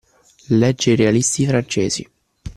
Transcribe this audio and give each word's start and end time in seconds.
Legge 0.57 0.93
i 0.93 0.95
realisti 0.95 1.45
francesi. 1.45 2.09